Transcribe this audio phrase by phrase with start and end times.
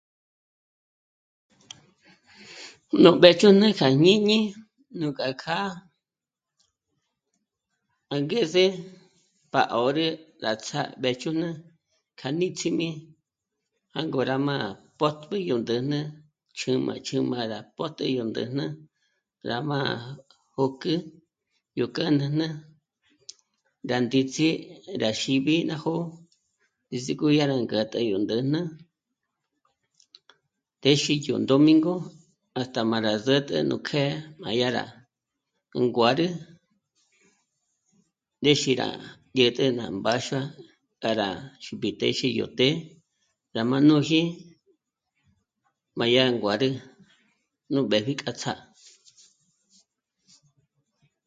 [3.01, 4.39] Nù mbéchǘjn'ü kja jñíñi
[4.99, 5.69] nuk'a kjâ'a
[8.15, 8.65] ángeze
[9.51, 10.05] pá 'ǒrü
[10.43, 11.49] rá tsjâ'a mbéchǘjn'ü
[12.19, 12.89] k'a níts'imi
[13.95, 14.55] jângo rá má
[14.99, 15.99] pö̌'tb'i yó ndä̂jnä
[16.57, 18.65] chū́m'ā chū́m'ā rá pö́'tü yó ndä̂jnä,
[19.49, 19.79] rá má
[20.55, 20.93] jó'kü
[21.79, 22.47] yó k'a nàjna
[23.89, 24.49] gá ndíts'i
[25.01, 26.03] rá xíb'i ná jo'o
[26.87, 28.61] ndízík'o dyà rá ngā̀tā yó ndä̂jnä.
[30.81, 31.95] Téxi yó domingo
[32.55, 34.83] 'ä̀jt'ä má rá sǜtü nú kjë́'ë má dyà rá
[35.81, 36.27] nguǎrü,
[38.39, 38.87] ndéxi rá
[39.35, 40.41] dyä̀t'ä ná mbáxua
[41.01, 41.29] k'a rá
[41.63, 42.77] xípji téxi yó të́'ë
[43.55, 44.21] rá má nóji
[45.97, 46.69] má dyà nguǎrü
[47.73, 48.61] nù b'ë̀pji k'a tsjâ'a